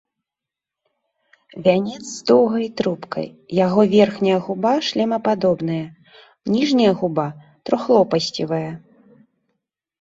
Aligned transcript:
Вянец 1.67 2.01
з 2.13 2.25
доўгай 2.31 2.65
трубкай, 2.81 3.27
яго 3.65 3.81
верхняя 3.93 4.39
губа 4.49 4.73
шлемападобныя, 4.89 5.85
ніжняя 6.57 6.93
губа 7.05 7.27
трохлопасцевая. 7.67 8.71